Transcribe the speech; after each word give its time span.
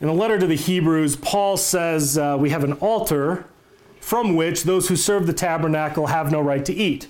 In 0.00 0.08
the 0.08 0.12
letter 0.12 0.38
to 0.38 0.46
the 0.46 0.56
Hebrews, 0.56 1.16
Paul 1.16 1.56
says 1.56 2.18
uh, 2.18 2.36
we 2.38 2.50
have 2.50 2.64
an 2.64 2.74
altar 2.74 3.46
from 4.00 4.36
which 4.36 4.64
those 4.64 4.88
who 4.88 4.96
serve 4.96 5.26
the 5.26 5.32
tabernacle 5.32 6.08
have 6.08 6.30
no 6.30 6.40
right 6.40 6.64
to 6.66 6.74
eat. 6.74 7.08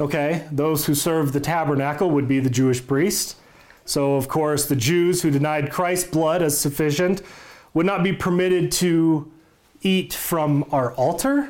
Okay, 0.00 0.46
those 0.52 0.86
who 0.86 0.94
serve 0.94 1.32
the 1.32 1.40
tabernacle 1.40 2.10
would 2.10 2.28
be 2.28 2.40
the 2.40 2.50
Jewish 2.50 2.84
priest. 2.84 3.36
So, 3.84 4.16
of 4.16 4.28
course, 4.28 4.66
the 4.66 4.76
Jews 4.76 5.22
who 5.22 5.30
denied 5.30 5.70
Christ's 5.70 6.10
blood 6.10 6.42
as 6.42 6.58
sufficient 6.58 7.22
would 7.74 7.86
not 7.86 8.02
be 8.02 8.12
permitted 8.12 8.70
to 8.72 9.30
eat 9.80 10.12
from 10.12 10.64
our 10.72 10.92
altar. 10.94 11.48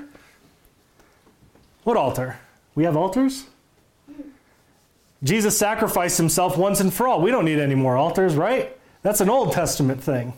What 1.85 1.97
altar? 1.97 2.39
We 2.75 2.85
have 2.85 2.97
altars? 2.97 3.47
Jesus 5.23 5.59
sacrificed 5.59 6.17
himself 6.17 6.57
once 6.57 6.81
and 6.81 6.93
for 6.93 7.09
all. 7.09 7.21
We 7.21 7.31
don't 7.31 7.45
need 7.45 7.59
any 7.59 7.75
more 7.75 7.97
altars, 7.97 8.37
right? 8.37 8.78
That's 9.03 9.21
an 9.21 9.31
Old 9.31 9.53
Testament 9.53 10.03
thing. 10.03 10.35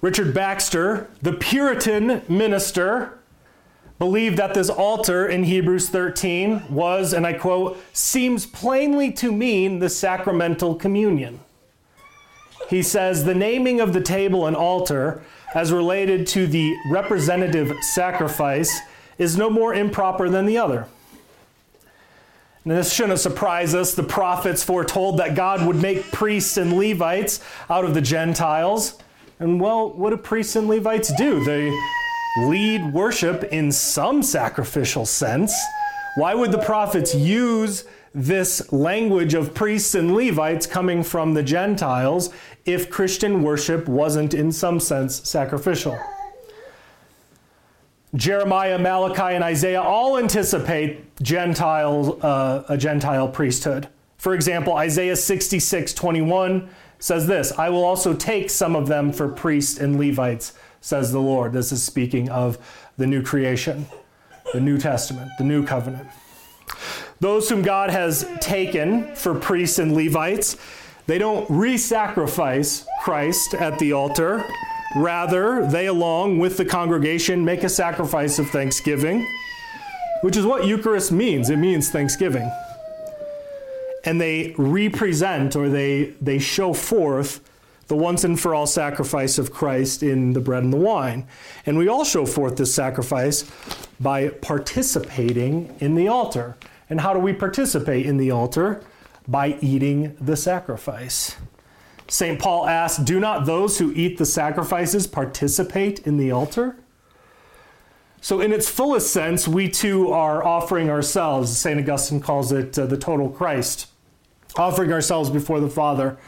Richard 0.00 0.34
Baxter, 0.34 1.08
the 1.20 1.32
Puritan 1.32 2.22
minister, 2.28 3.18
believed 3.98 4.36
that 4.36 4.54
this 4.54 4.68
altar 4.68 5.28
in 5.28 5.44
Hebrews 5.44 5.88
13 5.88 6.64
was, 6.68 7.12
and 7.12 7.24
I 7.24 7.34
quote, 7.34 7.78
seems 7.92 8.46
plainly 8.46 9.12
to 9.12 9.30
mean 9.30 9.78
the 9.78 9.88
sacramental 9.88 10.74
communion. 10.74 11.38
He 12.68 12.82
says 12.82 13.24
the 13.24 13.34
naming 13.34 13.80
of 13.80 13.92
the 13.92 14.00
table 14.00 14.46
and 14.46 14.56
altar 14.56 15.22
as 15.54 15.70
related 15.70 16.26
to 16.28 16.46
the 16.46 16.74
representative 16.90 17.72
sacrifice 17.94 18.80
is 19.18 19.36
no 19.36 19.50
more 19.50 19.74
improper 19.74 20.28
than 20.28 20.46
the 20.46 20.58
other. 20.58 20.88
And 22.64 22.72
this 22.72 22.92
shouldn't 22.92 23.18
surprise 23.18 23.74
us. 23.74 23.94
The 23.94 24.04
prophets 24.04 24.62
foretold 24.62 25.18
that 25.18 25.34
God 25.34 25.66
would 25.66 25.76
make 25.76 26.12
priests 26.12 26.56
and 26.56 26.72
Levites 26.74 27.40
out 27.68 27.84
of 27.84 27.94
the 27.94 28.00
Gentiles. 28.00 28.98
And 29.40 29.60
well, 29.60 29.90
what 29.92 30.10
do 30.10 30.16
priests 30.16 30.54
and 30.54 30.68
Levites 30.68 31.12
do? 31.16 31.44
They 31.44 31.76
lead 32.38 32.92
worship 32.92 33.44
in 33.44 33.72
some 33.72 34.22
sacrificial 34.22 35.04
sense. 35.04 35.52
Why 36.16 36.34
would 36.34 36.52
the 36.52 36.58
prophets 36.58 37.14
use 37.14 37.84
this 38.14 38.72
language 38.72 39.34
of 39.34 39.54
priests 39.54 39.94
and 39.94 40.14
Levites 40.14 40.66
coming 40.66 41.02
from 41.02 41.34
the 41.34 41.42
Gentiles 41.42 42.30
if 42.64 42.90
Christian 42.90 43.42
worship 43.42 43.88
wasn't 43.88 44.34
in 44.34 44.52
some 44.52 44.78
sense 44.78 45.28
sacrificial? 45.28 45.98
Jeremiah, 48.14 48.78
Malachi, 48.78 49.34
and 49.34 49.42
Isaiah 49.42 49.80
all 49.80 50.18
anticipate 50.18 51.18
Gentile, 51.22 52.18
uh, 52.22 52.62
a 52.68 52.76
Gentile 52.76 53.28
priesthood. 53.28 53.88
For 54.18 54.34
example, 54.34 54.74
Isaiah 54.74 55.16
66 55.16 55.94
21 55.94 56.68
says 56.98 57.26
this 57.26 57.58
I 57.58 57.70
will 57.70 57.84
also 57.84 58.14
take 58.14 58.50
some 58.50 58.76
of 58.76 58.86
them 58.86 59.12
for 59.12 59.28
priests 59.28 59.78
and 59.78 59.98
Levites, 59.98 60.52
says 60.80 61.10
the 61.10 61.20
Lord. 61.20 61.52
This 61.52 61.72
is 61.72 61.82
speaking 61.82 62.28
of 62.28 62.58
the 62.98 63.06
new 63.06 63.22
creation, 63.22 63.86
the 64.52 64.60
New 64.60 64.78
Testament, 64.78 65.30
the 65.38 65.44
new 65.44 65.64
covenant. 65.64 66.08
Those 67.18 67.48
whom 67.48 67.62
God 67.62 67.90
has 67.90 68.28
taken 68.40 69.14
for 69.14 69.34
priests 69.34 69.78
and 69.78 69.94
Levites, 69.94 70.56
they 71.06 71.18
don't 71.18 71.48
re 71.48 71.78
sacrifice 71.78 72.86
Christ 73.02 73.54
at 73.54 73.78
the 73.78 73.92
altar. 73.92 74.44
Rather, 74.94 75.66
they, 75.66 75.86
along 75.86 76.38
with 76.38 76.56
the 76.56 76.64
congregation, 76.64 77.44
make 77.44 77.62
a 77.62 77.68
sacrifice 77.68 78.38
of 78.38 78.48
thanksgiving, 78.50 79.26
which 80.20 80.36
is 80.36 80.44
what 80.44 80.66
Eucharist 80.66 81.12
means. 81.12 81.48
It 81.50 81.56
means 81.56 81.90
thanksgiving. 81.90 82.50
And 84.04 84.20
they 84.20 84.54
represent 84.58 85.56
or 85.56 85.68
they, 85.68 86.14
they 86.20 86.38
show 86.38 86.74
forth 86.74 87.40
the 87.88 87.96
once 87.96 88.24
and 88.24 88.38
for 88.38 88.54
all 88.54 88.66
sacrifice 88.66 89.38
of 89.38 89.52
Christ 89.52 90.02
in 90.02 90.32
the 90.32 90.40
bread 90.40 90.62
and 90.62 90.72
the 90.72 90.78
wine. 90.78 91.26
And 91.66 91.76
we 91.78 91.88
all 91.88 92.04
show 92.04 92.26
forth 92.26 92.56
this 92.56 92.74
sacrifice 92.74 93.50
by 94.00 94.28
participating 94.28 95.74
in 95.78 95.94
the 95.94 96.08
altar. 96.08 96.56
And 96.88 97.00
how 97.00 97.12
do 97.12 97.18
we 97.18 97.32
participate 97.32 98.06
in 98.06 98.16
the 98.16 98.30
altar? 98.30 98.82
By 99.28 99.58
eating 99.60 100.16
the 100.20 100.36
sacrifice. 100.36 101.36
St. 102.12 102.38
Paul 102.38 102.66
asks, 102.66 103.02
Do 103.02 103.18
not 103.18 103.46
those 103.46 103.78
who 103.78 103.90
eat 103.94 104.18
the 104.18 104.26
sacrifices 104.26 105.06
participate 105.06 106.06
in 106.06 106.18
the 106.18 106.30
altar? 106.30 106.76
So, 108.20 108.42
in 108.42 108.52
its 108.52 108.68
fullest 108.68 109.10
sense, 109.10 109.48
we 109.48 109.70
too 109.70 110.12
are 110.12 110.44
offering 110.44 110.90
ourselves. 110.90 111.56
St. 111.56 111.80
Augustine 111.80 112.20
calls 112.20 112.52
it 112.52 112.78
uh, 112.78 112.84
the 112.84 112.98
total 112.98 113.30
Christ, 113.30 113.88
offering 114.56 114.92
ourselves 114.92 115.30
before 115.30 115.58
the 115.58 115.70
Father 115.70 116.18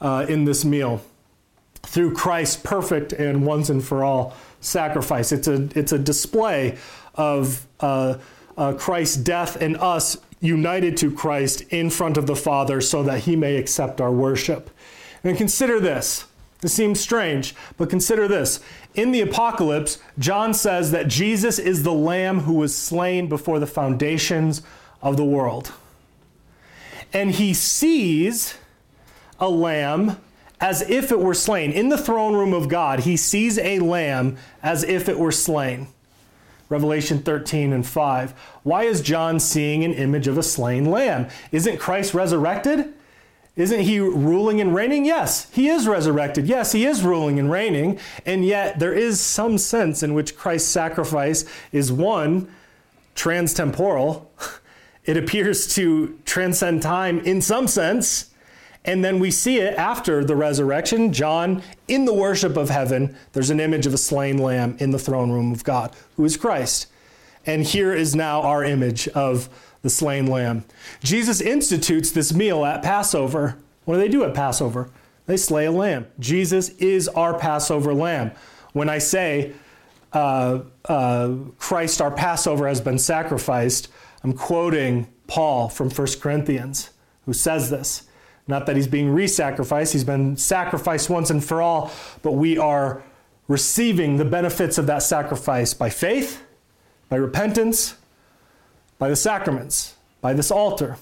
uh, 0.00 0.24
in 0.26 0.46
this 0.46 0.64
meal 0.64 1.02
through 1.82 2.14
Christ's 2.14 2.56
perfect 2.56 3.12
and 3.12 3.44
once 3.44 3.68
and 3.68 3.84
for 3.84 4.02
all 4.02 4.34
sacrifice. 4.60 5.32
It's 5.32 5.48
a, 5.48 5.68
it's 5.78 5.92
a 5.92 5.98
display 5.98 6.78
of 7.14 7.66
uh, 7.80 8.16
uh 8.56 8.72
Christ's 8.72 9.18
death 9.18 9.60
and 9.60 9.76
us 9.76 10.16
united 10.40 10.96
to 10.96 11.10
Christ 11.10 11.60
in 11.68 11.90
front 11.90 12.16
of 12.16 12.26
the 12.26 12.36
Father 12.36 12.80
so 12.80 13.02
that 13.02 13.20
he 13.20 13.36
may 13.36 13.56
accept 13.56 14.00
our 14.00 14.10
worship. 14.10 14.70
And 15.24 15.36
consider 15.36 15.80
this. 15.80 16.24
This 16.60 16.72
seems 16.72 17.00
strange, 17.00 17.54
but 17.76 17.90
consider 17.90 18.26
this. 18.26 18.60
In 18.94 19.12
the 19.12 19.20
apocalypse, 19.20 19.98
John 20.18 20.54
says 20.54 20.90
that 20.90 21.08
Jesus 21.08 21.58
is 21.58 21.82
the 21.82 21.92
lamb 21.92 22.40
who 22.40 22.54
was 22.54 22.76
slain 22.76 23.28
before 23.28 23.58
the 23.58 23.66
foundations 23.66 24.62
of 25.02 25.16
the 25.16 25.24
world. 25.24 25.72
And 27.12 27.32
he 27.32 27.52
sees 27.52 28.56
a 29.38 29.48
lamb 29.48 30.18
as 30.60 30.88
if 30.88 31.12
it 31.12 31.20
were 31.20 31.34
slain. 31.34 31.72
In 31.72 31.90
the 31.90 31.98
throne 31.98 32.34
room 32.34 32.54
of 32.54 32.68
God, 32.68 33.00
he 33.00 33.16
sees 33.16 33.58
a 33.58 33.78
lamb 33.80 34.38
as 34.62 34.82
if 34.82 35.08
it 35.08 35.18
were 35.18 35.32
slain. 35.32 35.88
Revelation 36.68 37.20
13 37.20 37.72
and 37.72 37.86
5. 37.86 38.32
Why 38.62 38.84
is 38.84 39.00
John 39.00 39.38
seeing 39.38 39.84
an 39.84 39.92
image 39.92 40.26
of 40.26 40.38
a 40.38 40.42
slain 40.42 40.86
lamb? 40.86 41.28
Isn't 41.52 41.78
Christ 41.78 42.14
resurrected? 42.14 42.92
Isn't 43.56 43.80
he 43.80 43.98
ruling 43.98 44.60
and 44.60 44.74
reigning? 44.74 45.06
Yes, 45.06 45.50
he 45.50 45.68
is 45.68 45.88
resurrected. 45.88 46.46
Yes, 46.46 46.72
he 46.72 46.84
is 46.84 47.02
ruling 47.02 47.38
and 47.38 47.50
reigning. 47.50 47.98
And 48.26 48.44
yet, 48.44 48.78
there 48.78 48.92
is 48.92 49.18
some 49.18 49.56
sense 49.56 50.02
in 50.02 50.12
which 50.12 50.36
Christ's 50.36 50.68
sacrifice 50.68 51.46
is 51.72 51.90
one, 51.90 52.48
transtemporal. 53.14 54.26
It 55.06 55.16
appears 55.16 55.72
to 55.76 56.18
transcend 56.24 56.82
time 56.82 57.20
in 57.20 57.40
some 57.40 57.68
sense. 57.68 58.30
And 58.84 59.04
then 59.04 59.20
we 59.20 59.30
see 59.30 59.58
it 59.58 59.74
after 59.78 60.24
the 60.24 60.34
resurrection. 60.34 61.12
John, 61.12 61.62
in 61.86 62.06
the 62.06 62.12
worship 62.12 62.56
of 62.56 62.70
heaven, 62.70 63.16
there's 63.32 63.50
an 63.50 63.60
image 63.60 63.86
of 63.86 63.94
a 63.94 63.98
slain 63.98 64.38
lamb 64.38 64.76
in 64.80 64.90
the 64.90 64.98
throne 64.98 65.30
room 65.30 65.52
of 65.52 65.62
God, 65.62 65.94
who 66.16 66.24
is 66.24 66.36
Christ. 66.36 66.88
And 67.46 67.62
here 67.62 67.92
is 67.92 68.16
now 68.16 68.42
our 68.42 68.64
image 68.64 69.06
of 69.08 69.48
the 69.86 69.90
slain 69.90 70.26
lamb. 70.26 70.64
Jesus 71.00 71.40
institutes 71.40 72.10
this 72.10 72.34
meal 72.34 72.64
at 72.64 72.82
Passover. 72.82 73.56
What 73.84 73.94
do 73.94 74.00
they 74.00 74.08
do 74.08 74.24
at 74.24 74.34
Passover? 74.34 74.90
They 75.26 75.36
slay 75.36 75.66
a 75.66 75.70
lamb. 75.70 76.08
Jesus 76.18 76.70
is 76.70 77.06
our 77.08 77.38
Passover 77.38 77.94
lamb. 77.94 78.32
When 78.72 78.88
I 78.88 78.98
say 78.98 79.52
uh, 80.12 80.62
uh, 80.86 81.34
Christ, 81.58 82.00
our 82.00 82.10
Passover, 82.10 82.66
has 82.66 82.80
been 82.80 82.98
sacrificed, 82.98 83.88
I'm 84.24 84.32
quoting 84.32 85.06
Paul 85.28 85.68
from 85.68 85.88
1 85.88 86.06
Corinthians, 86.20 86.90
who 87.24 87.32
says 87.32 87.70
this. 87.70 88.08
Not 88.48 88.66
that 88.66 88.74
he's 88.74 88.88
being 88.88 89.10
re 89.10 89.28
sacrificed, 89.28 89.92
he's 89.92 90.04
been 90.04 90.36
sacrificed 90.36 91.08
once 91.08 91.30
and 91.30 91.44
for 91.44 91.62
all, 91.62 91.92
but 92.22 92.32
we 92.32 92.58
are 92.58 93.04
receiving 93.46 94.16
the 94.16 94.24
benefits 94.24 94.78
of 94.78 94.86
that 94.86 95.04
sacrifice 95.04 95.74
by 95.74 95.90
faith, 95.90 96.42
by 97.08 97.16
repentance, 97.16 97.94
by 98.98 99.08
the 99.08 99.16
sacraments, 99.16 99.94
by 100.20 100.32
this 100.32 100.50
altar. 100.50 100.96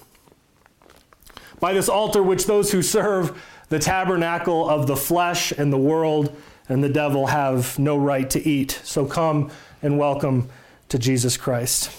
By 1.60 1.72
this 1.72 1.88
altar, 1.88 2.22
which 2.22 2.47
those 2.47 2.72
who 2.72 2.82
serve 2.82 3.41
the 3.69 3.78
tabernacle 3.78 4.69
of 4.69 4.87
the 4.87 4.97
flesh 4.97 5.53
and 5.53 5.72
the 5.72 5.78
world 5.78 6.37
and 6.69 6.82
the 6.82 6.88
devil 6.88 7.26
have 7.26 7.79
no 7.79 7.96
right 7.96 8.29
to 8.31 8.46
eat. 8.46 8.81
So 8.85 9.06
come 9.06 9.50
and 9.82 9.99
welcome 9.99 10.49
to 10.88 10.99
Jesus 10.99 11.37
Christ. 11.37 11.91